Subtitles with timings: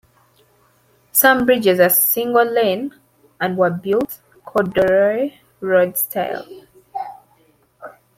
[1.11, 2.95] Some bridges are single lane
[3.39, 6.47] and were built corduroy road style.